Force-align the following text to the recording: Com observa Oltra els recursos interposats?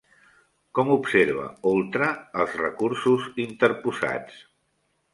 Com 0.79 0.89
observa 0.95 1.45
Oltra 1.73 2.09
els 2.41 2.59
recursos 2.65 3.31
interposats? 3.49 4.45